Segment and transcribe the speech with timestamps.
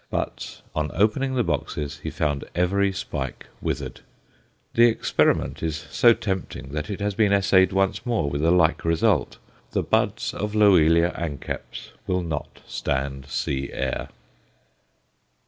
[0.09, 3.99] But on opening the boxes he found every spike withered.
[4.73, 8.83] The experiment is so tempting that it has been essayed once more, with a like
[8.83, 9.37] result.
[9.73, 14.09] The buds of Loelia anceps will not stand sea air.